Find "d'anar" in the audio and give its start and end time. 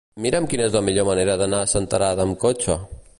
1.43-1.59